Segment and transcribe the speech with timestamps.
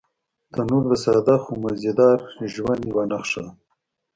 [0.53, 2.17] تنور د ساده خو مزيدار
[2.53, 3.51] ژوند یوه نښه ده